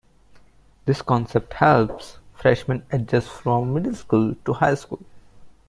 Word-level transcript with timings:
This 0.85 1.03
concept 1.03 1.53
helps 1.53 2.17
freshmen 2.33 2.83
adjust 2.91 3.29
from 3.29 3.71
middle 3.71 3.93
school 3.93 4.33
to 4.45 4.53
high 4.53 4.73
school. 4.73 5.05